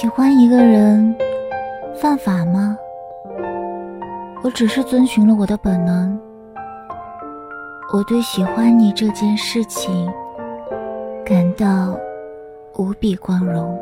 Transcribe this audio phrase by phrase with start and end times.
[0.00, 1.14] 喜欢一个人
[2.00, 2.74] 犯法吗？
[4.42, 6.18] 我只是遵循了我的本能。
[7.92, 10.10] 我对喜欢你这件事情
[11.22, 11.94] 感到
[12.78, 13.78] 无比光荣。